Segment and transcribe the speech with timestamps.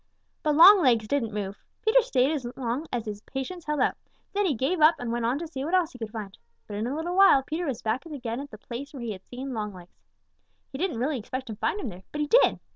[0.41, 1.59] But Longlegs didn't move.
[1.83, 3.93] Peter stared as long as his patience held out.
[4.33, 6.35] Then he gave up and went on to see what else he could find.
[6.65, 9.21] But in a little while Peter was back again at the place where he had
[9.27, 9.99] seen Longlegs.
[10.71, 12.59] He didn't really expect to find him there, but he did.